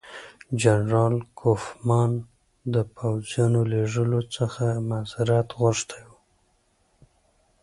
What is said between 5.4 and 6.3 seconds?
غوښتی وو.